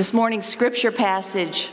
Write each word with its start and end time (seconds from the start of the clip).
This 0.00 0.14
morning's 0.14 0.46
scripture 0.46 0.92
passage 0.92 1.68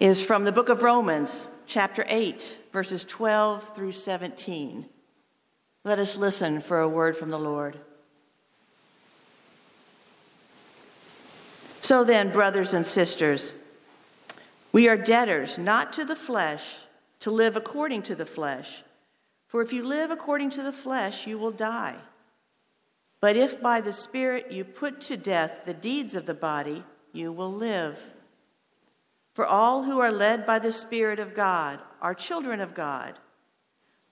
is 0.00 0.22
from 0.22 0.44
the 0.44 0.50
book 0.50 0.70
of 0.70 0.80
Romans, 0.80 1.46
chapter 1.66 2.06
8, 2.08 2.56
verses 2.72 3.04
12 3.04 3.74
through 3.74 3.92
17. 3.92 4.86
Let 5.84 5.98
us 5.98 6.16
listen 6.16 6.62
for 6.62 6.80
a 6.80 6.88
word 6.88 7.18
from 7.18 7.28
the 7.28 7.38
Lord. 7.38 7.78
So 11.82 12.02
then, 12.02 12.30
brothers 12.30 12.72
and 12.72 12.86
sisters, 12.86 13.52
we 14.72 14.88
are 14.88 14.96
debtors 14.96 15.58
not 15.58 15.92
to 15.92 16.06
the 16.06 16.16
flesh 16.16 16.76
to 17.18 17.30
live 17.30 17.56
according 17.56 18.04
to 18.04 18.14
the 18.14 18.24
flesh. 18.24 18.84
For 19.48 19.60
if 19.60 19.70
you 19.70 19.86
live 19.86 20.10
according 20.10 20.48
to 20.52 20.62
the 20.62 20.72
flesh, 20.72 21.26
you 21.26 21.36
will 21.36 21.50
die. 21.50 21.96
But 23.20 23.36
if 23.36 23.60
by 23.60 23.82
the 23.82 23.92
Spirit 23.92 24.50
you 24.50 24.64
put 24.64 25.02
to 25.02 25.18
death 25.18 25.66
the 25.66 25.74
deeds 25.74 26.14
of 26.14 26.24
the 26.24 26.32
body, 26.32 26.84
you 27.12 27.32
will 27.32 27.52
live. 27.52 27.98
For 29.34 29.46
all 29.46 29.84
who 29.84 30.00
are 30.00 30.12
led 30.12 30.46
by 30.46 30.58
the 30.58 30.72
Spirit 30.72 31.18
of 31.18 31.34
God 31.34 31.80
are 32.00 32.14
children 32.14 32.60
of 32.60 32.74
God. 32.74 33.18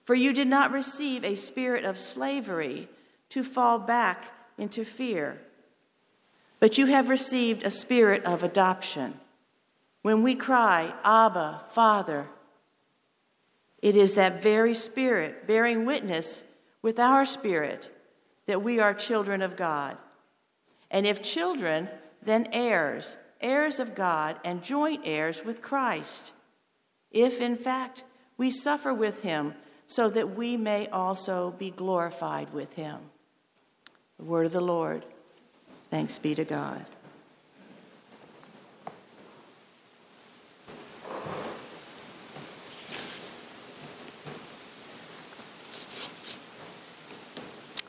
For 0.05 0.15
you 0.15 0.33
did 0.33 0.47
not 0.47 0.71
receive 0.71 1.23
a 1.23 1.35
spirit 1.35 1.85
of 1.85 1.99
slavery 1.99 2.89
to 3.29 3.43
fall 3.43 3.77
back 3.77 4.31
into 4.57 4.83
fear, 4.83 5.39
but 6.59 6.77
you 6.77 6.87
have 6.87 7.09
received 7.09 7.63
a 7.63 7.71
spirit 7.71 8.25
of 8.25 8.43
adoption. 8.43 9.19
When 10.01 10.23
we 10.23 10.33
cry, 10.33 10.93
Abba, 11.03 11.65
Father, 11.71 12.27
it 13.81 13.95
is 13.95 14.15
that 14.15 14.41
very 14.41 14.73
Spirit 14.73 15.47
bearing 15.47 15.85
witness 15.85 16.43
with 16.81 16.99
our 16.99 17.25
spirit 17.25 17.95
that 18.45 18.63
we 18.63 18.79
are 18.79 18.93
children 18.93 19.41
of 19.41 19.55
God. 19.55 19.97
And 20.89 21.05
if 21.05 21.21
children, 21.21 21.87
then 22.21 22.47
heirs, 22.51 23.17
heirs 23.41 23.79
of 23.79 23.95
God, 23.95 24.39
and 24.43 24.63
joint 24.63 25.01
heirs 25.05 25.43
with 25.43 25.61
Christ. 25.61 26.33
If, 27.11 27.41
in 27.41 27.55
fact, 27.55 28.03
we 28.37 28.51
suffer 28.51 28.93
with 28.93 29.21
him, 29.21 29.55
so 29.87 30.07
that 30.09 30.35
we 30.35 30.55
may 30.55 30.87
also 30.87 31.49
be 31.51 31.71
glorified 31.71 32.53
with 32.53 32.73
him. 32.73 32.99
The 34.17 34.23
word 34.23 34.45
of 34.45 34.51
the 34.51 34.61
Lord. 34.61 35.03
Thanks 35.89 36.19
be 36.19 36.35
to 36.35 36.45
God. 36.45 36.85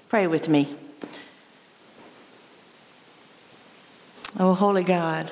Pray 0.09 0.27
with 0.27 0.49
me. 0.49 0.80
Oh, 4.43 4.55
holy 4.55 4.85
God, 4.85 5.31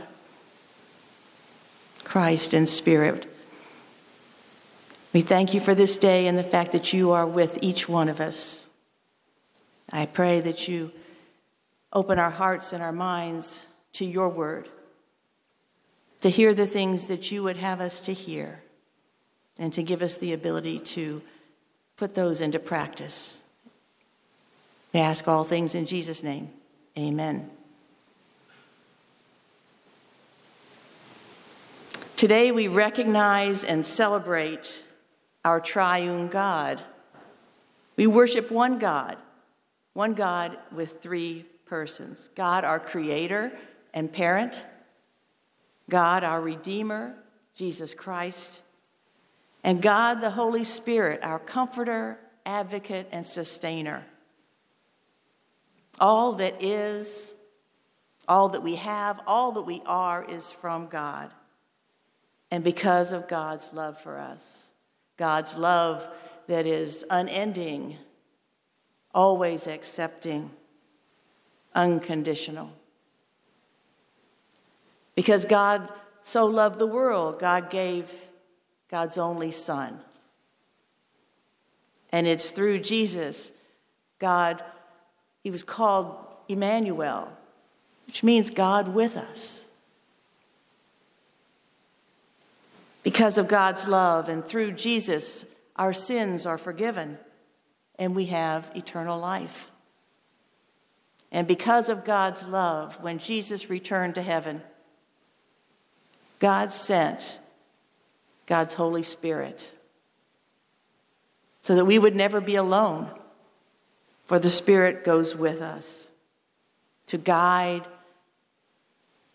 Christ 2.04 2.52
in 2.52 2.66
Spirit, 2.66 3.26
we 5.14 5.22
thank 5.22 5.54
you 5.54 5.60
for 5.60 5.74
this 5.74 5.96
day 5.96 6.26
and 6.26 6.38
the 6.38 6.42
fact 6.42 6.72
that 6.72 6.92
you 6.92 7.12
are 7.12 7.26
with 7.26 7.58
each 7.62 7.88
one 7.88 8.10
of 8.10 8.20
us. 8.20 8.68
I 9.90 10.04
pray 10.04 10.40
that 10.42 10.68
you 10.68 10.92
open 11.90 12.18
our 12.18 12.28
hearts 12.28 12.74
and 12.74 12.82
our 12.82 12.92
minds 12.92 13.64
to 13.94 14.04
your 14.04 14.28
word, 14.28 14.68
to 16.20 16.28
hear 16.28 16.52
the 16.52 16.66
things 16.66 17.06
that 17.06 17.32
you 17.32 17.42
would 17.42 17.56
have 17.56 17.80
us 17.80 18.00
to 18.00 18.12
hear, 18.12 18.60
and 19.58 19.72
to 19.72 19.82
give 19.82 20.02
us 20.02 20.16
the 20.16 20.34
ability 20.34 20.80
to 20.80 21.22
put 21.96 22.14
those 22.14 22.42
into 22.42 22.58
practice. 22.58 23.40
I 24.92 24.98
ask 24.98 25.26
all 25.26 25.44
things 25.44 25.74
in 25.74 25.86
Jesus' 25.86 26.22
name. 26.22 26.50
Amen. 26.98 27.48
Today 32.18 32.50
we 32.50 32.66
recognize 32.66 33.62
and 33.62 33.86
celebrate 33.86 34.82
our 35.44 35.60
triune 35.60 36.26
God. 36.26 36.82
We 37.94 38.08
worship 38.08 38.50
one 38.50 38.80
God, 38.80 39.18
one 39.92 40.14
God 40.14 40.58
with 40.72 41.00
three 41.00 41.46
persons 41.64 42.28
God, 42.34 42.64
our 42.64 42.80
creator 42.80 43.52
and 43.94 44.12
parent, 44.12 44.64
God, 45.88 46.24
our 46.24 46.40
redeemer, 46.40 47.14
Jesus 47.54 47.94
Christ, 47.94 48.62
and 49.62 49.80
God, 49.80 50.20
the 50.20 50.30
Holy 50.30 50.64
Spirit, 50.64 51.20
our 51.22 51.38
comforter, 51.38 52.18
advocate, 52.44 53.06
and 53.12 53.24
sustainer. 53.24 54.04
All 56.00 56.32
that 56.32 56.60
is, 56.60 57.36
all 58.26 58.48
that 58.48 58.64
we 58.64 58.74
have, 58.74 59.20
all 59.24 59.52
that 59.52 59.62
we 59.62 59.82
are 59.86 60.24
is 60.24 60.50
from 60.50 60.88
God. 60.88 61.32
And 62.50 62.64
because 62.64 63.12
of 63.12 63.28
God's 63.28 63.72
love 63.72 64.00
for 64.00 64.18
us, 64.18 64.70
God's 65.16 65.56
love 65.56 66.08
that 66.46 66.66
is 66.66 67.04
unending, 67.10 67.96
always 69.14 69.66
accepting, 69.66 70.50
unconditional. 71.74 72.70
Because 75.14 75.44
God 75.44 75.92
so 76.22 76.46
loved 76.46 76.78
the 76.78 76.86
world, 76.86 77.38
God 77.38 77.70
gave 77.70 78.12
God's 78.90 79.18
only 79.18 79.50
Son. 79.50 80.00
And 82.10 82.26
it's 82.26 82.50
through 82.50 82.78
Jesus, 82.80 83.52
God 84.18 84.62
he 85.42 85.50
was 85.50 85.62
called 85.62 86.16
Emmanuel, 86.48 87.32
which 88.06 88.22
means 88.22 88.50
God 88.50 88.88
with 88.88 89.16
us. 89.16 89.67
Because 93.02 93.38
of 93.38 93.48
God's 93.48 93.86
love 93.86 94.28
and 94.28 94.44
through 94.44 94.72
Jesus, 94.72 95.44
our 95.76 95.92
sins 95.92 96.46
are 96.46 96.58
forgiven 96.58 97.18
and 97.98 98.14
we 98.14 98.26
have 98.26 98.70
eternal 98.74 99.18
life. 99.18 99.70
And 101.30 101.46
because 101.46 101.88
of 101.88 102.04
God's 102.04 102.46
love, 102.46 103.02
when 103.02 103.18
Jesus 103.18 103.68
returned 103.68 104.14
to 104.14 104.22
heaven, 104.22 104.62
God 106.38 106.72
sent 106.72 107.38
God's 108.46 108.74
Holy 108.74 109.02
Spirit 109.02 109.72
so 111.62 111.74
that 111.76 111.84
we 111.84 111.98
would 111.98 112.16
never 112.16 112.40
be 112.40 112.54
alone 112.54 113.10
for 114.28 114.38
the 114.38 114.50
Spirit 114.50 115.04
goes 115.04 115.34
with 115.34 115.60
us 115.60 116.10
to 117.06 117.16
guide, 117.16 117.86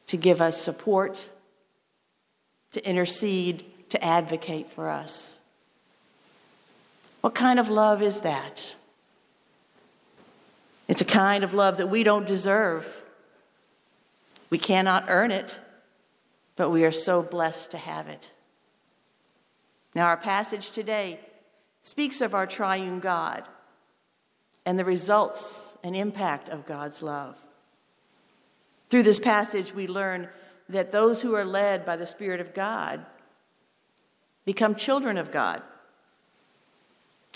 to 0.07 0.17
give 0.17 0.41
us 0.41 0.61
support, 0.61 1.29
to 2.73 2.87
intercede, 2.87 3.63
to 3.89 4.03
advocate 4.03 4.69
for 4.69 4.89
us. 4.89 5.39
What 7.21 7.33
kind 7.33 7.59
of 7.59 7.69
love 7.69 8.01
is 8.01 8.21
that? 8.21 8.75
It's 10.87 11.01
a 11.01 11.05
kind 11.05 11.43
of 11.43 11.53
love 11.53 11.77
that 11.77 11.87
we 11.87 12.03
don't 12.03 12.27
deserve. 12.27 13.01
We 14.49 14.57
cannot 14.57 15.05
earn 15.07 15.31
it, 15.31 15.57
but 16.55 16.69
we 16.69 16.83
are 16.83 16.91
so 16.91 17.21
blessed 17.21 17.71
to 17.71 17.77
have 17.77 18.07
it. 18.07 18.31
Now, 19.95 20.05
our 20.05 20.17
passage 20.17 20.71
today 20.71 21.19
speaks 21.81 22.21
of 22.21 22.33
our 22.33 22.45
triune 22.45 22.99
God 22.99 23.47
and 24.65 24.77
the 24.77 24.85
results 24.85 25.77
and 25.83 25.95
impact 25.95 26.49
of 26.49 26.65
God's 26.65 27.01
love. 27.01 27.35
Through 28.89 29.03
this 29.03 29.19
passage, 29.19 29.73
we 29.73 29.87
learn 29.87 30.27
that 30.69 30.91
those 30.91 31.21
who 31.21 31.33
are 31.35 31.45
led 31.45 31.85
by 31.85 31.95
the 31.95 32.07
Spirit 32.07 32.39
of 32.39 32.53
God 32.53 33.05
become 34.45 34.75
children 34.75 35.17
of 35.17 35.31
God. 35.31 35.61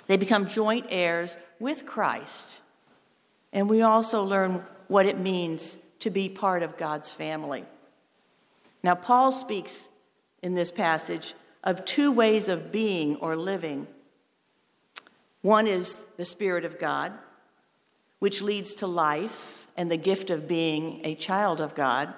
They 0.07 0.17
become 0.17 0.47
joint 0.47 0.87
heirs 0.89 1.37
with 1.59 1.85
Christ. 1.85 2.59
And 3.51 3.69
we 3.69 3.81
also 3.81 4.23
learn 4.23 4.63
what 4.87 5.05
it 5.05 5.19
means 5.19 5.77
to 5.99 6.09
be 6.09 6.29
part 6.29 6.63
of 6.63 6.77
God's 6.77 7.11
family. 7.11 7.65
Now, 8.83 8.95
Paul 8.95 9.31
speaks 9.31 9.87
in 10.41 10.55
this 10.55 10.71
passage 10.71 11.33
of 11.63 11.83
two 11.83 12.11
ways 12.11 12.47
of 12.47 12.71
being 12.71 13.15
or 13.17 13.35
living 13.35 13.87
one 15.41 15.67
is 15.67 15.97
the 16.17 16.25
Spirit 16.25 16.65
of 16.65 16.79
God, 16.79 17.13
which 18.19 18.41
leads 18.41 18.75
to 18.75 18.87
life 18.87 19.67
and 19.77 19.89
the 19.89 19.95
gift 19.95 20.29
of 20.29 20.47
being 20.47 20.99
a 21.05 21.15
child 21.15 21.61
of 21.61 21.75
God. 21.75 22.13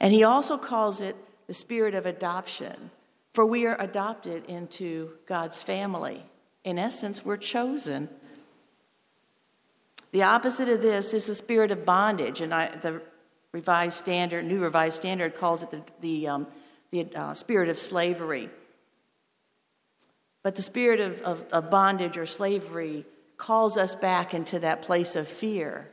And 0.00 0.14
he 0.14 0.24
also 0.24 0.56
calls 0.56 1.00
it 1.00 1.16
the 1.46 1.54
Spirit 1.54 1.94
of 1.94 2.06
adoption, 2.06 2.90
for 3.34 3.44
we 3.44 3.66
are 3.66 3.76
adopted 3.78 4.44
into 4.46 5.10
God's 5.26 5.62
family. 5.62 6.22
In 6.64 6.78
essence, 6.78 7.24
we're 7.24 7.36
chosen. 7.36 8.08
The 10.12 10.22
opposite 10.22 10.68
of 10.68 10.82
this 10.82 11.14
is 11.14 11.26
the 11.26 11.34
spirit 11.34 11.70
of 11.70 11.84
bondage, 11.84 12.40
and 12.40 12.52
I, 12.52 12.74
the 12.76 13.00
Revised 13.52 13.96
Standard, 13.96 14.44
New 14.44 14.60
Revised 14.60 14.96
Standard, 14.96 15.34
calls 15.34 15.62
it 15.62 15.70
the, 15.70 15.82
the, 16.00 16.28
um, 16.28 16.46
the 16.90 17.06
uh, 17.14 17.34
spirit 17.34 17.68
of 17.68 17.78
slavery. 17.78 18.50
But 20.42 20.56
the 20.56 20.62
spirit 20.62 21.00
of, 21.00 21.20
of, 21.22 21.46
of 21.52 21.70
bondage 21.70 22.16
or 22.16 22.26
slavery 22.26 23.04
calls 23.36 23.76
us 23.76 23.94
back 23.94 24.34
into 24.34 24.58
that 24.60 24.82
place 24.82 25.16
of 25.16 25.28
fear. 25.28 25.90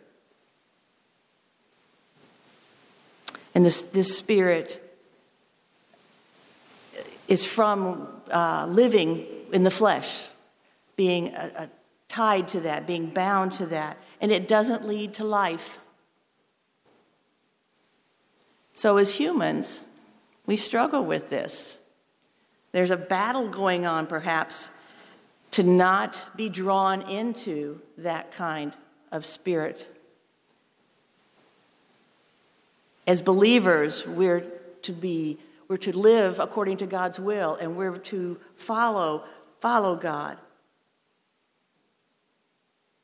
And 3.57 3.65
this, 3.65 3.81
this 3.81 4.15
spirit 4.15 4.80
is 7.27 7.44
from 7.44 8.07
uh, 8.30 8.68
living 8.69 9.25
in 9.51 9.63
the 9.63 9.71
flesh, 9.71 10.21
being 10.95 11.33
uh, 11.33 11.50
uh, 11.57 11.65
tied 12.07 12.50
to 12.50 12.59
that, 12.59 12.86
being 12.86 13.07
bound 13.09 13.54
to 13.54 13.65
that, 13.65 13.98
and 14.21 14.31
it 14.31 14.48
doesn't 14.48 14.88
lead 14.88 15.15
to 15.15 15.24
life. 15.24 15.80
So, 18.74 18.98
as 18.98 19.15
humans, 19.15 19.81
we 20.45 20.56
struggle 20.56 21.03
with 21.03 21.31
this. 21.31 21.80
There's 22.74 22.92
a 22.92 22.95
battle 22.95 23.48
going 23.48 23.88
on, 23.88 24.06
perhaps, 24.06 24.69
to 25.50 25.63
not 25.63 26.27
be 26.36 26.48
drawn 26.48 27.01
into 27.10 27.81
that 27.98 28.31
kind 28.33 28.74
of 29.12 29.25
spirit. 29.25 29.88
As 33.07 33.21
believers, 33.21 34.06
we're 34.06 34.42
to 34.83 34.92
be 34.92 35.39
we're 35.68 35.77
to 35.77 35.98
live 35.98 36.39
according 36.39 36.77
to 36.77 36.86
God's 36.86 37.19
will 37.19 37.56
and 37.56 37.75
we're 37.75 37.98
to 37.98 38.39
follow 38.56 39.24
follow 39.59 39.95
God. 39.95 40.38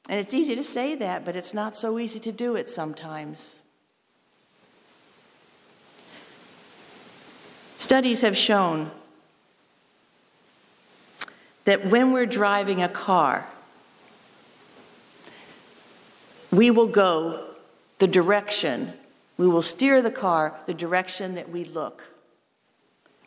And 0.10 0.20
it's 0.20 0.34
easy 0.34 0.56
to 0.56 0.64
say 0.64 0.96
that, 0.96 1.24
but 1.24 1.36
it's 1.36 1.54
not 1.54 1.76
so 1.76 1.98
easy 1.98 2.20
to 2.20 2.32
do 2.32 2.56
it 2.56 2.70
sometimes. 2.70 3.60
Studies 7.78 8.22
have 8.22 8.36
shown 8.36 8.92
that 11.66 11.86
when 11.86 12.12
we're 12.12 12.26
driving 12.26 12.82
a 12.82 12.90
car, 12.90 13.48
we 16.52 16.70
will 16.70 16.88
go 16.88 17.46
the 18.00 18.08
direction, 18.08 18.94
we 19.38 19.48
will 19.48 19.62
steer 19.62 20.02
the 20.02 20.12
car 20.12 20.60
the 20.66 20.74
direction 20.74 21.36
that 21.36 21.50
we 21.50 21.64
look. 21.64 22.04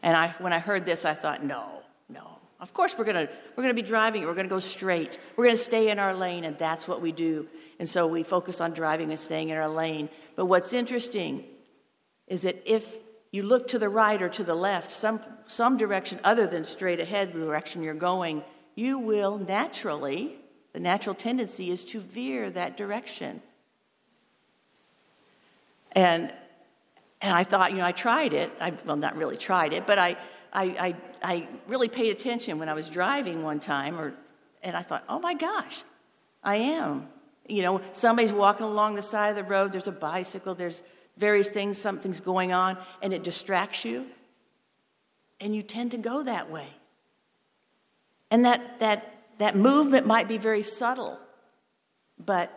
And 0.03 0.17
I, 0.17 0.35
when 0.38 0.53
I 0.53 0.58
heard 0.58 0.87
this, 0.87 1.05
I 1.05 1.14
thought, 1.14 1.44
no, 1.44 1.82
no. 2.08 2.38
Of 2.61 2.73
course, 2.73 2.97
we're 2.97 3.05
going 3.05 3.29
we're 3.55 3.62
gonna 3.62 3.75
be 3.75 3.82
driving, 3.82 4.25
we're 4.25 4.35
going 4.35 4.47
to 4.47 4.55
go 4.55 4.61
straight. 4.61 5.19
We're 5.37 5.44
going 5.44 5.56
to 5.56 5.62
stay 5.62 5.91
in 5.91 5.99
our 5.99 6.14
lane, 6.14 6.44
and 6.44 6.56
that's 6.56 6.87
what 6.87 7.03
we 7.03 7.12
do. 7.12 7.49
And 7.79 7.88
so 7.88 8.06
we 8.06 8.23
focus 8.23 8.61
on 8.61 8.73
driving 8.73 9.11
and 9.11 9.19
staying 9.19 9.50
in 9.50 9.56
our 9.56 9.69
lane. 9.69 10.08
But 10.37 10.47
what's 10.47 10.73
interesting 10.73 11.44
is 12.29 12.43
that 12.43 12.62
if 12.64 12.97
you 13.32 13.43
look 13.43 13.69
to 13.69 13.79
the 13.79 13.88
right 13.88 14.23
or 14.23 14.29
to 14.31 14.44
the 14.44 14.55
left, 14.55 14.91
some, 14.91 15.20
some 15.47 15.76
direction 15.76 16.19
other 16.25 16.47
than 16.47 16.64
straight 16.64 17.00
ahead, 17.00 17.32
the 17.32 17.41
direction 17.41 17.82
you're 17.82 17.94
going, 17.94 18.43
you 18.75 18.99
will 18.99 19.38
naturally, 19.38 20.37
the 20.73 20.81
natural 20.81 21.14
tendency 21.14 21.70
is 21.70 21.85
to 21.85 22.00
veer 22.00 22.49
that 22.50 22.76
direction. 22.76 23.43
And, 25.96 26.31
and 27.22 27.34
I 27.34 27.43
thought, 27.43 27.72
you 27.72 27.78
know, 27.78 27.87
I 27.87 27.93
tried 27.93 28.34
it. 28.34 28.52
I, 28.60 28.75
well, 28.84 28.96
not 28.96 29.16
really 29.16 29.38
tried 29.38 29.72
it, 29.72 29.87
but 29.87 29.98
I, 29.98 30.16
I, 30.52 30.64
I, 30.64 30.96
I 31.22 31.48
really 31.66 31.88
paid 31.88 32.10
attention 32.10 32.58
when 32.58 32.69
I 32.69 32.75
was 32.75 32.90
driving 32.90 33.43
one 33.43 33.58
time, 33.58 33.98
or, 33.98 34.14
and 34.62 34.76
I 34.76 34.82
thought, 34.82 35.04
oh 35.08 35.19
my 35.19 35.32
gosh, 35.32 35.82
I 36.44 36.56
am. 36.56 37.08
You 37.48 37.62
know, 37.62 37.81
somebody's 37.93 38.32
walking 38.32 38.66
along 38.66 38.96
the 38.96 39.02
side 39.02 39.31
of 39.31 39.37
the 39.37 39.44
road, 39.44 39.72
there's 39.72 39.88
a 39.88 39.93
bicycle, 39.93 40.54
there's 40.54 40.82
various 41.16 41.48
things, 41.48 41.78
something's 41.78 42.20
going 42.20 42.52
on, 42.52 42.76
and 43.00 43.14
it 43.14 43.22
distracts 43.22 43.84
you, 43.84 44.06
and 45.40 45.56
you 45.56 45.62
tend 45.62 45.93
to 45.93 45.98
go 45.98 46.22
that 46.22 46.50
way. 46.50 46.69
And 48.31 48.44
that, 48.44 48.81
that, 48.81 49.14
that 49.38 49.56
movement 49.56 50.06
might 50.06 50.28
be 50.28 50.37
very 50.37 50.62
subtle, 50.62 51.19
but 52.19 52.52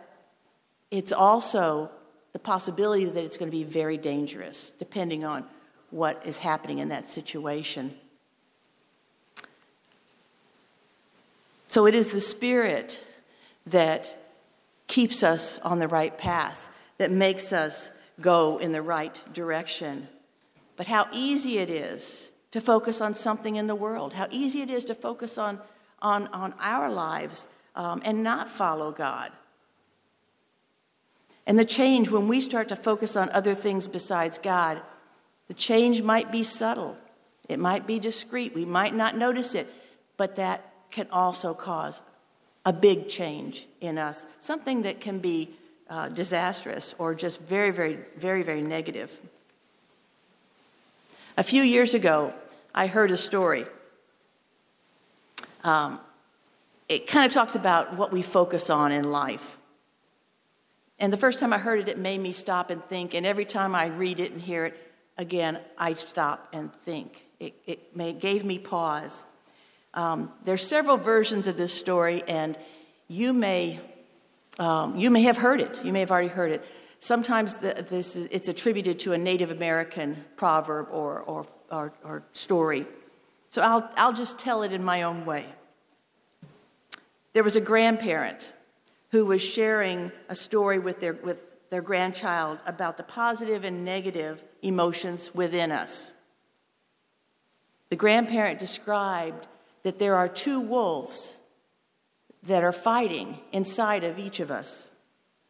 it's 0.90 1.12
also 1.12 1.90
the 2.32 2.38
possibility 2.38 3.04
that 3.04 3.24
it's 3.24 3.36
going 3.36 3.50
to 3.50 3.56
be 3.56 3.64
very 3.64 3.96
dangerous, 3.96 4.72
depending 4.78 5.24
on 5.24 5.44
what 5.90 6.22
is 6.24 6.38
happening 6.38 6.78
in 6.78 6.88
that 6.88 7.08
situation. 7.08 7.94
So 11.68 11.86
it 11.86 11.94
is 11.94 12.12
the 12.12 12.20
Spirit 12.20 13.02
that 13.66 14.32
keeps 14.86 15.22
us 15.22 15.58
on 15.60 15.78
the 15.78 15.88
right 15.88 16.16
path, 16.16 16.68
that 16.98 17.10
makes 17.10 17.52
us 17.52 17.90
go 18.20 18.58
in 18.58 18.72
the 18.72 18.82
right 18.82 19.22
direction. 19.32 20.08
But 20.76 20.86
how 20.86 21.06
easy 21.12 21.58
it 21.58 21.70
is 21.70 22.30
to 22.50 22.60
focus 22.60 23.00
on 23.00 23.14
something 23.14 23.56
in 23.56 23.66
the 23.66 23.74
world, 23.74 24.14
how 24.14 24.26
easy 24.30 24.62
it 24.62 24.70
is 24.70 24.84
to 24.86 24.94
focus 24.94 25.38
on, 25.38 25.60
on, 26.02 26.26
on 26.28 26.54
our 26.58 26.90
lives 26.90 27.46
um, 27.76 28.02
and 28.04 28.22
not 28.22 28.48
follow 28.48 28.90
God. 28.90 29.30
And 31.50 31.58
the 31.58 31.64
change, 31.64 32.12
when 32.12 32.28
we 32.28 32.40
start 32.40 32.68
to 32.68 32.76
focus 32.76 33.16
on 33.16 33.28
other 33.30 33.56
things 33.56 33.88
besides 33.88 34.38
God, 34.38 34.80
the 35.48 35.54
change 35.54 36.00
might 36.00 36.30
be 36.30 36.44
subtle. 36.44 36.96
It 37.48 37.58
might 37.58 37.88
be 37.88 37.98
discreet. 37.98 38.54
We 38.54 38.64
might 38.64 38.94
not 38.94 39.16
notice 39.16 39.56
it, 39.56 39.66
but 40.16 40.36
that 40.36 40.72
can 40.92 41.08
also 41.10 41.52
cause 41.52 42.02
a 42.64 42.72
big 42.72 43.08
change 43.08 43.66
in 43.80 43.98
us, 43.98 44.28
something 44.38 44.82
that 44.82 45.00
can 45.00 45.18
be 45.18 45.50
uh, 45.88 46.06
disastrous 46.10 46.94
or 46.98 47.16
just 47.16 47.40
very, 47.40 47.72
very, 47.72 47.98
very, 48.16 48.44
very 48.44 48.62
negative. 48.62 49.10
A 51.36 51.42
few 51.42 51.64
years 51.64 51.94
ago, 51.94 52.32
I 52.72 52.86
heard 52.86 53.10
a 53.10 53.16
story. 53.16 53.66
Um, 55.64 55.98
it 56.88 57.08
kind 57.08 57.26
of 57.26 57.32
talks 57.32 57.56
about 57.56 57.96
what 57.96 58.12
we 58.12 58.22
focus 58.22 58.70
on 58.70 58.92
in 58.92 59.10
life. 59.10 59.56
And 61.00 61.12
the 61.12 61.16
first 61.16 61.40
time 61.40 61.52
I 61.52 61.58
heard 61.58 61.80
it, 61.80 61.88
it 61.88 61.98
made 61.98 62.20
me 62.20 62.32
stop 62.32 62.70
and 62.70 62.84
think. 62.84 63.14
And 63.14 63.26
every 63.26 63.46
time 63.46 63.74
I 63.74 63.86
read 63.86 64.20
it 64.20 64.32
and 64.32 64.40
hear 64.40 64.66
it 64.66 64.92
again, 65.16 65.58
I 65.76 65.94
stop 65.94 66.48
and 66.52 66.72
think. 66.72 67.24
It, 67.40 67.54
it 67.66 67.96
may, 67.96 68.12
gave 68.12 68.44
me 68.44 68.58
pause. 68.58 69.24
Um, 69.94 70.30
there's 70.44 70.64
several 70.64 70.98
versions 70.98 71.46
of 71.46 71.56
this 71.56 71.72
story, 71.72 72.22
and 72.28 72.56
you 73.08 73.32
may 73.32 73.80
um, 74.58 74.98
you 74.98 75.10
may 75.10 75.22
have 75.22 75.38
heard 75.38 75.60
it. 75.60 75.82
You 75.84 75.92
may 75.92 76.00
have 76.00 76.10
already 76.10 76.28
heard 76.28 76.52
it. 76.52 76.64
Sometimes 76.98 77.56
the, 77.56 77.86
this 77.88 78.14
is, 78.14 78.28
it's 78.30 78.48
attributed 78.48 78.98
to 79.00 79.14
a 79.14 79.18
Native 79.18 79.50
American 79.50 80.22
proverb 80.36 80.88
or, 80.90 81.20
or, 81.20 81.46
or, 81.70 81.94
or 82.04 82.22
story. 82.32 82.86
So 83.48 83.62
I'll, 83.62 83.90
I'll 83.96 84.12
just 84.12 84.38
tell 84.38 84.62
it 84.62 84.74
in 84.74 84.84
my 84.84 85.02
own 85.02 85.24
way. 85.24 85.46
There 87.32 87.42
was 87.42 87.56
a 87.56 87.60
grandparent 87.60 88.52
who 89.10 89.26
was 89.26 89.42
sharing 89.42 90.12
a 90.28 90.36
story 90.36 90.78
with 90.78 91.00
their, 91.00 91.14
with 91.14 91.56
their 91.70 91.82
grandchild 91.82 92.58
about 92.66 92.96
the 92.96 93.02
positive 93.02 93.64
and 93.64 93.84
negative 93.84 94.42
emotions 94.62 95.34
within 95.34 95.72
us. 95.72 96.12
The 97.88 97.96
grandparent 97.96 98.60
described 98.60 99.46
that 99.82 99.98
there 99.98 100.16
are 100.16 100.28
two 100.28 100.60
wolves 100.60 101.38
that 102.44 102.64
are 102.64 102.72
fighting 102.72 103.38
inside 103.52 104.04
of 104.04 104.18
each 104.18 104.40
of 104.40 104.50
us. 104.50 104.90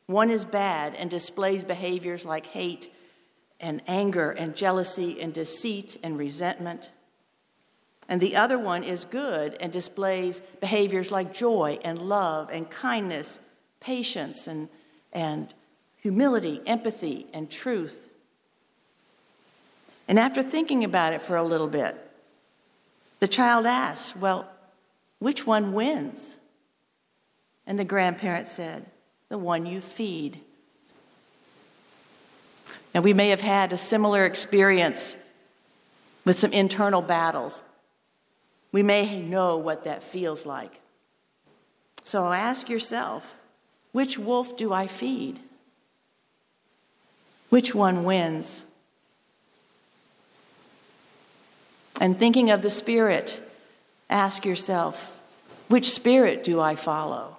One 0.07 0.31
is 0.31 0.45
bad 0.45 0.95
and 0.95 1.11
displays 1.11 1.63
behaviors 1.63 2.25
like 2.25 2.47
hate 2.47 2.93
and 3.61 3.83
anger 3.87 4.31
and 4.31 4.57
jealousy 4.57 5.21
and 5.21 5.33
deceit 5.33 5.99
and 6.03 6.19
resentment. 6.19 6.91
And 8.09 8.21
the 8.21 8.35
other 8.35 8.59
one 8.59 8.83
is 8.83 9.05
good 9.05 9.57
and 9.61 9.73
displays 9.73 10.43
behaviors 10.61 11.13
like 11.13 11.33
joy 11.33 11.79
and 11.85 11.99
love 11.99 12.51
and 12.51 12.69
kindness, 12.69 13.39
patience 13.81 14.47
and, 14.47 14.69
and 15.13 15.53
humility, 15.97 16.61
empathy, 16.67 17.27
and 17.33 17.51
truth. 17.51 18.09
And 20.07 20.19
after 20.19 20.43
thinking 20.43 20.85
about 20.85 21.13
it 21.13 21.23
for 21.23 21.37
a 21.37 21.45
little 21.45 21.69
bit, 21.69 21.97
the 23.21 23.29
child 23.29 23.67
asks, 23.67 24.17
Well, 24.17 24.49
which 25.19 25.47
one 25.47 25.73
wins? 25.73 26.37
And 27.67 27.79
the 27.79 27.85
grandparent 27.85 28.49
said, 28.49 28.87
The 29.29 29.39
one 29.39 29.67
you 29.67 29.81
feed. 29.81 30.41
Now, 32.95 33.03
we 33.03 33.13
may 33.13 33.29
have 33.29 33.41
had 33.41 33.73
a 33.73 33.77
similar 33.77 34.25
experience 34.25 35.17
with 36.25 36.39
some 36.39 36.53
internal 36.53 37.03
battles. 37.03 37.63
We 38.73 38.83
may 38.83 39.21
know 39.21 39.59
what 39.59 39.85
that 39.85 40.03
feels 40.03 40.45
like. 40.45 40.81
So 42.03 42.33
ask 42.33 42.69
yourself 42.69 43.37
which 43.93 44.19
wolf 44.19 44.57
do 44.57 44.73
I 44.73 44.87
feed? 44.87 45.41
Which 47.49 47.75
one 47.75 48.05
wins? 48.05 48.65
And 52.01 52.19
thinking 52.19 52.51
of 52.51 52.63
the 52.63 52.71
Spirit, 52.71 53.41
ask 54.09 54.45
yourself 54.45 55.17
which 55.69 55.93
spirit 55.93 56.43
do 56.43 56.61
I 56.61 56.75
follow? 56.75 57.37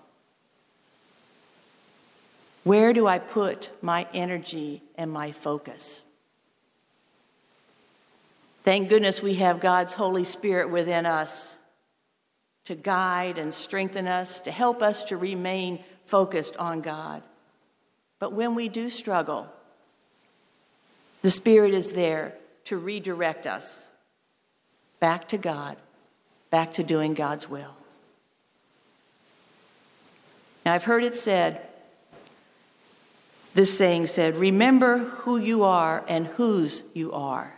Where 2.63 2.93
do 2.93 3.05
I 3.05 3.19
put 3.19 3.69
my 3.81 4.07
energy 4.13 4.81
and 4.95 5.11
my 5.11 5.33
focus? 5.33 6.01
Thank 8.63 8.87
goodness 8.87 9.21
we 9.21 9.33
have 9.33 9.59
God's 9.59 9.93
Holy 9.93 10.23
Spirit 10.23 10.69
within 10.69 11.05
us 11.05 11.55
to 12.65 12.75
guide 12.75 13.37
and 13.37 13.53
strengthen 13.53 14.07
us, 14.07 14.39
to 14.41 14.51
help 14.51 14.81
us 14.81 15.03
to 15.05 15.17
remain 15.17 15.83
focused 16.05 16.57
on 16.57 16.81
God. 16.81 17.23
But 18.19 18.33
when 18.33 18.55
we 18.55 18.69
do 18.69 18.89
struggle, 18.89 19.47
The 21.21 21.31
Spirit 21.31 21.73
is 21.73 21.91
there 21.93 22.33
to 22.65 22.77
redirect 22.77 23.47
us 23.47 23.87
back 24.99 25.27
to 25.29 25.37
God, 25.37 25.77
back 26.49 26.73
to 26.73 26.83
doing 26.83 27.13
God's 27.13 27.49
will. 27.49 27.75
Now, 30.65 30.73
I've 30.73 30.83
heard 30.83 31.03
it 31.03 31.15
said, 31.15 31.61
this 33.53 33.75
saying 33.75 34.07
said, 34.07 34.37
remember 34.37 34.99
who 34.99 35.37
you 35.37 35.63
are 35.63 36.03
and 36.07 36.27
whose 36.27 36.83
you 36.93 37.11
are. 37.11 37.55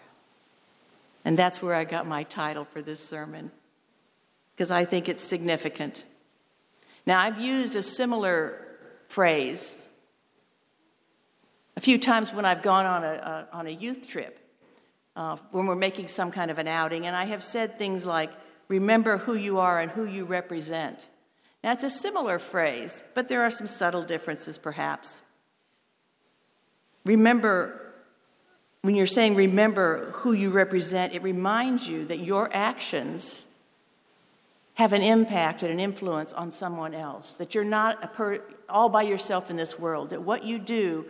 And 1.25 1.38
that's 1.38 1.62
where 1.62 1.75
I 1.75 1.83
got 1.83 2.07
my 2.07 2.23
title 2.23 2.63
for 2.63 2.81
this 2.81 3.03
sermon, 3.03 3.51
because 4.55 4.71
I 4.71 4.85
think 4.85 5.07
it's 5.07 5.23
significant. 5.23 6.05
Now, 7.05 7.19
I've 7.19 7.39
used 7.39 7.75
a 7.75 7.83
similar 7.83 8.60
phrase 9.07 9.83
a 11.75 11.81
few 11.81 11.98
times 11.98 12.33
when 12.33 12.45
I've 12.45 12.62
gone 12.62 12.86
on 12.86 13.03
a, 13.03 13.48
a 13.51 13.55
on 13.55 13.67
a 13.67 13.72
youth 13.72 14.07
trip, 14.07 14.39
uh, 15.15 15.38
when 15.51 15.65
we're 15.65 15.75
making 15.75 16.07
some 16.07 16.31
kind 16.31 16.51
of 16.51 16.60
an 16.60 16.67
outing, 16.67 17.07
and 17.07 17.15
I 17.15 17.25
have 17.25 17.43
said 17.43 17.77
things 17.77 18.05
like, 18.05 18.31
remember 18.67 19.17
who 19.17 19.33
you 19.33 19.60
are 19.60 19.79
and 19.79 19.91
who 19.91 20.05
you 20.05 20.25
represent. 20.25 21.10
Now, 21.63 21.72
it's 21.72 21.83
a 21.83 21.89
similar 21.89 22.39
phrase, 22.39 23.03
but 23.13 23.29
there 23.29 23.41
are 23.41 23.51
some 23.51 23.67
subtle 23.67 24.03
differences 24.03 24.57
perhaps. 24.57 25.22
Remember, 27.05 27.93
when 28.81 28.95
you're 28.95 29.07
saying 29.07 29.36
remember 29.36 30.12
who 30.12 30.33
you 30.33 30.50
represent, 30.50 31.13
it 31.13 31.24
reminds 31.24 31.88
you 31.88 32.05
that 32.05 32.19
your 32.19 32.50
actions 32.53 33.45
have 34.75 34.93
an 34.93 35.01
impact 35.01 35.61
and 35.61 35.71
an 35.71 35.79
influence 35.79 36.33
on 36.33 36.51
someone 36.51 36.93
else, 36.93 37.33
that 37.33 37.53
you're 37.53 37.63
not 37.63 38.13
per, 38.13 38.41
all 38.67 38.89
by 38.89 39.03
yourself 39.03 39.49
in 39.49 39.55
this 39.55 39.77
world, 39.77 40.09
that 40.09 40.23
what 40.23 40.43
you 40.43 40.57
do 40.57 41.05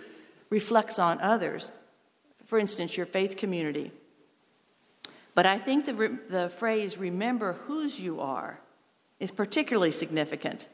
reflects 0.50 1.00
on 1.00 1.20
others. 1.22 1.72
For 2.46 2.60
instance, 2.60 2.98
your 2.98 3.05
faith 3.05 3.38
community. 3.38 3.91
But 5.34 5.46
I 5.46 5.58
think 5.58 5.86
the, 5.86 6.20
the 6.29 6.50
phrase, 6.50 6.98
remember 6.98 7.53
whose 7.53 8.00
you 8.00 8.20
are, 8.20 8.60
is 9.20 9.32
particularly 9.32 9.91
significant. 9.91 10.67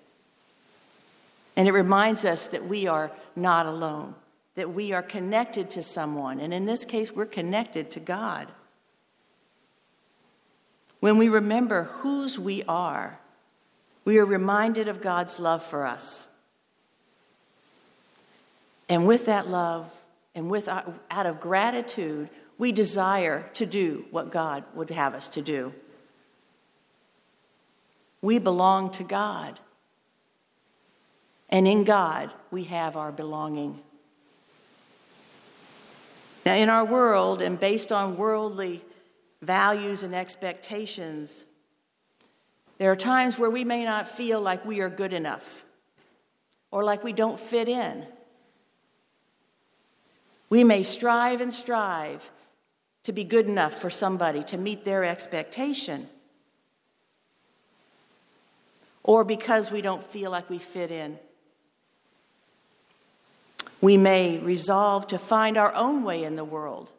And 1.55 1.67
it 1.67 1.71
reminds 1.71 2.25
us 2.25 2.47
that 2.47 2.65
we 2.65 2.87
are 2.87 3.11
not 3.35 3.65
alone, 3.65 4.15
that 4.55 4.73
we 4.73 4.93
are 4.93 5.03
connected 5.03 5.69
to 5.71 5.83
someone. 5.83 6.39
And 6.39 6.53
in 6.53 6.65
this 6.65 6.85
case, 6.85 7.11
we're 7.11 7.25
connected 7.25 7.91
to 7.91 7.99
God. 7.99 8.47
When 10.99 11.17
we 11.17 11.29
remember 11.29 11.83
whose 11.83 12.37
we 12.37 12.63
are, 12.63 13.19
we 14.05 14.17
are 14.17 14.25
reminded 14.25 14.87
of 14.87 15.01
God's 15.01 15.39
love 15.39 15.63
for 15.63 15.85
us. 15.85 16.27
And 18.89 19.05
with 19.05 19.27
that 19.27 19.47
love, 19.47 19.95
and 20.35 20.49
with 20.49 20.67
our, 20.67 20.83
out 21.11 21.25
of 21.25 21.39
gratitude, 21.39 22.29
we 22.57 22.71
desire 22.71 23.49
to 23.53 23.65
do 23.65 24.05
what 24.11 24.31
God 24.31 24.63
would 24.73 24.89
have 24.89 25.13
us 25.13 25.29
to 25.29 25.41
do. 25.41 25.73
We 28.21 28.39
belong 28.39 28.91
to 28.93 29.03
God. 29.03 29.59
And 31.49 31.67
in 31.67 31.83
God, 31.83 32.31
we 32.51 32.65
have 32.65 32.97
our 32.97 33.11
belonging. 33.11 33.79
Now, 36.45 36.55
in 36.55 36.69
our 36.69 36.85
world, 36.85 37.41
and 37.41 37.59
based 37.59 37.91
on 37.91 38.17
worldly 38.17 38.81
values 39.41 40.03
and 40.03 40.13
expectations, 40.13 41.45
there 42.77 42.91
are 42.91 42.95
times 42.95 43.37
where 43.37 43.49
we 43.49 43.63
may 43.63 43.83
not 43.83 44.07
feel 44.07 44.41
like 44.41 44.65
we 44.65 44.79
are 44.79 44.89
good 44.89 45.13
enough 45.13 45.65
or 46.71 46.83
like 46.83 47.03
we 47.03 47.13
don't 47.13 47.39
fit 47.39 47.67
in. 47.67 48.05
We 50.49 50.63
may 50.63 50.83
strive 50.83 51.41
and 51.41 51.53
strive 51.53 52.31
to 53.03 53.11
be 53.11 53.23
good 53.23 53.47
enough 53.47 53.73
for 53.73 53.89
somebody, 53.89 54.43
to 54.45 54.57
meet 54.57 54.85
their 54.85 55.03
expectation 55.03 56.09
or 59.09 59.23
because 59.23 59.71
we 59.71 59.81
don't 59.81 60.05
feel 60.05 60.29
like 60.29 60.49
we 60.51 60.59
fit 60.59 60.91
in. 60.91 61.17
We 63.81 63.97
may 63.97 64.37
resolve 64.37 65.07
to 65.07 65.17
find 65.17 65.57
our 65.57 65.73
own 65.73 66.03
way 66.03 66.23
in 66.23 66.35
the 66.35 66.43
world, 66.43 66.91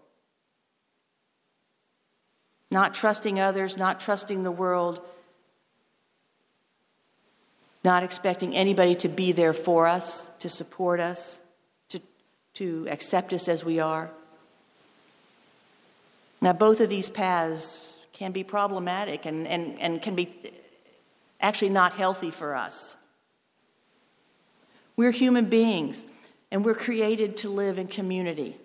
not 2.71 2.95
trusting 2.95 3.41
others, 3.41 3.77
not 3.77 4.01
trusting 4.01 4.43
the 4.43 4.51
world, 4.51 5.01
not 7.83 8.03
expecting 8.03 8.55
anybody 8.55 8.95
to 8.95 9.09
be 9.09 9.33
there 9.33 9.53
for 9.53 9.87
us, 9.87 10.29
to 10.39 10.49
support 10.49 11.01
us, 11.01 11.41
to, 11.89 12.01
to 12.55 12.87
accept 12.91 13.33
us 13.33 13.49
as 13.49 13.65
we 13.65 13.81
are. 13.81 14.11
Now, 16.41 16.53
both 16.53 16.81
of 16.81 16.89
these 16.89 17.11
paths 17.11 17.99
can 18.13 18.33
be 18.33 18.45
problematic 18.45 19.27
and, 19.27 19.47
and, 19.47 19.79
and 19.81 20.01
can 20.01 20.15
be 20.15 20.35
actually 21.41 21.71
not 21.71 21.95
healthy 21.95 22.31
for 22.31 22.55
us. 22.55 22.97
We're 24.97 25.11
human 25.11 25.47
beings, 25.47 26.05
and 26.51 26.65
we're 26.65 26.75
created 26.75 27.39
to 27.39 27.49
live 27.49 27.79
in 27.79 27.87
community. 27.89 28.57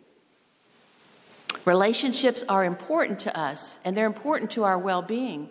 Relationships 1.66 2.44
are 2.48 2.64
important 2.64 3.20
to 3.22 3.38
us, 3.38 3.80
and 3.84 3.98
they're 3.98 4.06
important 4.06 4.52
to 4.52 4.64
our 4.64 4.78
well 4.78 5.02
being. 5.02 5.50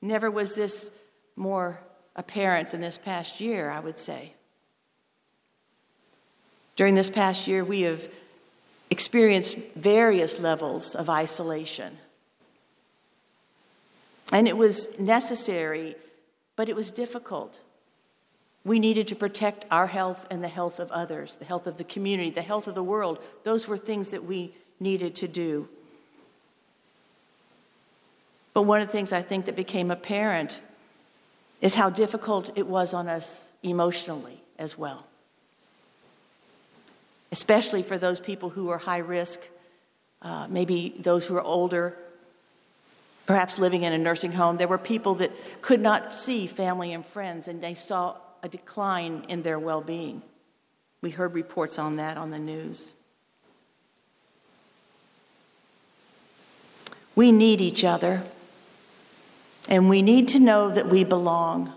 Never 0.00 0.30
was 0.30 0.54
this 0.54 0.90
more 1.34 1.80
apparent 2.14 2.70
than 2.70 2.80
this 2.80 2.98
past 2.98 3.40
year, 3.40 3.70
I 3.70 3.80
would 3.80 3.98
say. 3.98 4.32
During 6.76 6.94
this 6.94 7.10
past 7.10 7.48
year, 7.48 7.64
we 7.64 7.82
have 7.82 8.06
experienced 8.90 9.56
various 9.74 10.38
levels 10.38 10.94
of 10.94 11.10
isolation. 11.10 11.98
And 14.32 14.46
it 14.46 14.56
was 14.56 14.98
necessary, 14.98 15.96
but 16.56 16.68
it 16.68 16.76
was 16.76 16.90
difficult. 16.90 17.60
We 18.64 18.78
needed 18.78 19.08
to 19.08 19.16
protect 19.16 19.64
our 19.70 19.88
health 19.88 20.26
and 20.30 20.42
the 20.42 20.48
health 20.48 20.78
of 20.78 20.90
others, 20.92 21.36
the 21.36 21.44
health 21.44 21.66
of 21.66 21.78
the 21.78 21.84
community, 21.84 22.30
the 22.30 22.42
health 22.42 22.66
of 22.66 22.74
the 22.74 22.82
world. 22.82 23.18
Those 23.44 23.66
were 23.66 23.76
things 23.76 24.10
that 24.10 24.24
we 24.24 24.54
needed 24.82 25.14
to 25.16 25.28
do. 25.28 25.68
But 28.54 28.62
one 28.62 28.80
of 28.80 28.88
the 28.88 28.92
things 28.92 29.12
I 29.12 29.22
think 29.22 29.46
that 29.46 29.56
became 29.56 29.90
apparent 29.90 30.60
is 31.60 31.74
how 31.74 31.88
difficult 31.88 32.50
it 32.56 32.66
was 32.66 32.92
on 32.92 33.08
us 33.08 33.50
emotionally 33.62 34.42
as 34.58 34.76
well, 34.76 35.06
especially 37.30 37.82
for 37.82 37.96
those 37.96 38.20
people 38.20 38.50
who 38.50 38.68
are 38.68 38.78
high 38.78 38.98
risk, 38.98 39.40
uh, 40.20 40.46
maybe 40.50 40.94
those 40.98 41.24
who 41.24 41.36
are 41.36 41.42
older, 41.42 41.96
perhaps 43.26 43.58
living 43.58 43.84
in 43.84 43.92
a 43.92 43.98
nursing 43.98 44.32
home. 44.32 44.56
There 44.56 44.68
were 44.68 44.78
people 44.78 45.14
that 45.16 45.30
could 45.62 45.80
not 45.80 46.12
see 46.12 46.46
family 46.46 46.92
and 46.92 47.06
friends, 47.06 47.48
and 47.48 47.62
they 47.62 47.74
saw 47.74 48.16
a 48.42 48.48
decline 48.48 49.24
in 49.28 49.42
their 49.42 49.58
well 49.58 49.80
being. 49.80 50.22
We 51.00 51.10
heard 51.10 51.34
reports 51.34 51.78
on 51.78 51.96
that 51.96 52.16
on 52.16 52.30
the 52.30 52.38
news. 52.38 52.94
We 57.14 57.32
need 57.32 57.60
each 57.60 57.84
other, 57.84 58.22
and 59.68 59.88
we 59.88 60.02
need 60.02 60.28
to 60.28 60.38
know 60.38 60.70
that 60.70 60.88
we 60.88 61.04
belong. 61.04 61.72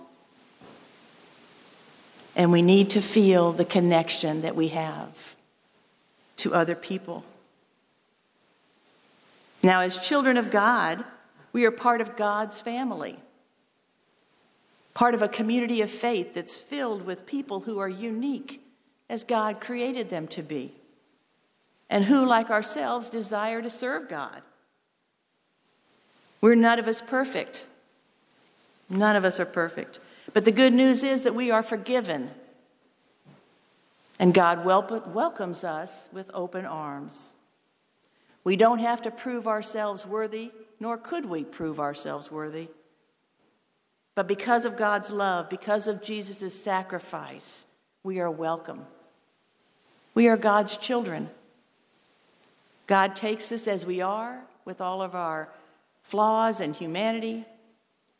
And 2.37 2.51
we 2.51 2.61
need 2.61 2.89
to 2.89 3.01
feel 3.01 3.53
the 3.53 3.63
connection 3.63 4.41
that 4.41 4.57
we 4.57 4.67
have 4.67 5.35
to 6.37 6.53
other 6.53 6.75
people. 6.75 7.23
Now, 9.63 9.79
as 9.79 9.97
children 9.97 10.35
of 10.35 10.51
God, 10.51 11.05
we 11.53 11.65
are 11.65 11.71
part 11.71 12.01
of 12.01 12.17
God's 12.17 12.59
family, 12.59 13.17
part 14.93 15.15
of 15.15 15.21
a 15.21 15.29
community 15.29 15.81
of 15.81 15.89
faith 15.89 16.33
that's 16.33 16.57
filled 16.57 17.05
with 17.05 17.25
people 17.25 17.61
who 17.61 17.79
are 17.79 17.87
unique 17.87 18.61
as 19.09 19.23
God 19.23 19.61
created 19.61 20.09
them 20.09 20.27
to 20.27 20.43
be, 20.43 20.73
and 21.89 22.03
who, 22.03 22.25
like 22.25 22.49
ourselves, 22.49 23.09
desire 23.09 23.61
to 23.61 23.69
serve 23.69 24.09
God. 24.09 24.41
We're 26.45 26.53
none 26.53 26.77
of 26.77 26.87
us 26.87 27.01
perfect. 27.01 27.65
None 28.87 29.15
of 29.15 29.25
us 29.25 29.39
are 29.39 29.47
perfect. 29.47 29.99
But 30.31 30.45
the 30.45 30.51
good 30.51 30.73
news 30.73 31.03
is 31.03 31.23
that 31.23 31.33
we 31.33 31.49
are 31.49 31.63
forgiven. 31.63 32.29
And 34.19 34.31
God 34.31 34.63
wel- 34.63 35.01
welcomes 35.07 35.63
us 35.63 36.07
with 36.11 36.29
open 36.35 36.63
arms. 36.63 37.33
We 38.43 38.55
don't 38.57 38.77
have 38.77 39.01
to 39.01 39.09
prove 39.09 39.47
ourselves 39.47 40.05
worthy 40.05 40.51
nor 40.79 40.99
could 40.99 41.25
we 41.25 41.43
prove 41.43 41.79
ourselves 41.79 42.29
worthy. 42.29 42.67
But 44.13 44.27
because 44.27 44.65
of 44.65 44.77
God's 44.77 45.09
love, 45.09 45.49
because 45.49 45.87
of 45.87 46.03
Jesus' 46.03 46.53
sacrifice, 46.53 47.65
we 48.03 48.19
are 48.19 48.29
welcome. 48.29 48.85
We 50.13 50.27
are 50.27 50.37
God's 50.37 50.77
children. 50.77 51.31
God 52.85 53.15
takes 53.15 53.51
us 53.51 53.67
as 53.67 53.83
we 53.83 53.99
are, 53.99 54.43
with 54.63 54.79
all 54.79 55.01
of 55.01 55.15
our 55.15 55.49
flaws 56.05 56.59
and 56.59 56.75
humanity, 56.75 57.45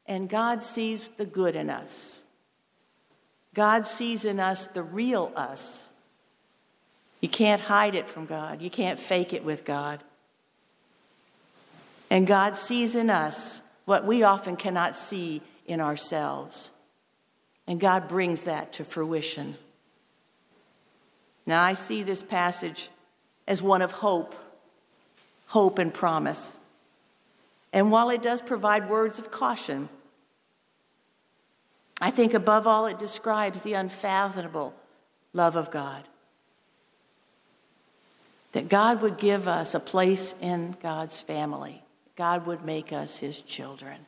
and 0.08 0.28
God 0.28 0.64
sees 0.64 1.08
the 1.18 1.26
good 1.26 1.56
in 1.56 1.70
us. 1.70 2.24
God 3.54 3.88
sees 3.88 4.26
in 4.26 4.40
us 4.40 4.68
the 4.68 4.84
real 4.84 5.32
us. 5.36 5.90
You 7.22 7.30
can't 7.30 7.62
hide 7.62 7.96
it 7.96 8.10
from 8.10 8.26
God. 8.26 8.62
You 8.62 8.70
can't 8.70 9.00
fake 9.00 9.34
it 9.34 9.44
with 9.44 9.64
God. 9.66 10.04
And 12.10 12.28
God 12.28 12.58
sees 12.58 12.96
in 12.96 13.10
us 13.10 13.62
what 13.86 14.06
we 14.06 14.24
often 14.24 14.58
cannot 14.58 14.98
see 14.98 15.42
in 15.66 15.80
ourselves. 15.80 16.72
And 17.68 17.80
God 17.80 18.08
brings 18.08 18.44
that 18.44 18.74
to 18.74 18.84
fruition. 18.84 19.58
Now, 21.46 21.64
I 21.64 21.76
see 21.76 22.04
this 22.04 22.24
passage 22.24 22.90
as 23.48 23.62
one 23.62 23.82
of 23.82 23.92
hope, 23.92 24.36
hope 25.48 25.78
and 25.78 25.94
promise. 25.94 26.58
And 27.76 27.92
while 27.92 28.10
it 28.10 28.24
does 28.24 28.42
provide 28.42 28.90
words 28.90 29.20
of 29.20 29.30
caution, 29.30 29.90
I 32.00 32.10
think 32.10 32.34
above 32.34 32.66
all 32.66 32.86
it 32.86 32.98
describes 32.98 33.62
the 33.62 33.74
unfathomable 33.74 34.74
love 35.34 35.58
of 35.58 35.72
God. 35.72 36.06
That 38.54 38.70
God 38.70 39.02
would 39.02 39.18
give 39.18 39.50
us 39.50 39.76
a 39.76 39.82
place 39.82 40.34
in 40.40 40.78
God's 40.82 41.20
family. 41.20 41.84
God 42.16 42.46
would 42.46 42.64
make 42.64 42.94
us 42.94 43.18
his 43.18 43.42
children, 43.42 44.06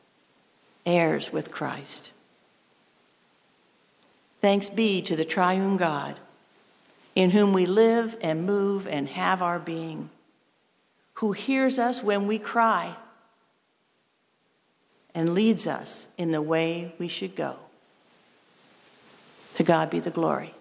heirs 0.86 1.30
with 1.30 1.50
Christ. 1.50 2.12
Thanks 4.40 4.70
be 4.70 5.02
to 5.02 5.14
the 5.14 5.26
triune 5.26 5.76
God, 5.76 6.18
in 7.14 7.32
whom 7.32 7.52
we 7.52 7.66
live 7.66 8.16
and 8.22 8.46
move 8.46 8.88
and 8.88 9.10
have 9.10 9.42
our 9.42 9.58
being, 9.58 10.08
who 11.14 11.32
hears 11.32 11.78
us 11.78 12.02
when 12.02 12.26
we 12.26 12.38
cry 12.38 12.96
and 15.18 15.34
leads 15.34 15.66
us 15.66 16.06
in 16.16 16.30
the 16.30 16.40
way 16.40 16.94
we 16.96 17.08
should 17.08 17.34
go. 17.34 17.56
To 19.54 19.64
God 19.64 19.90
be 19.90 19.98
the 19.98 20.12
glory. 20.12 20.54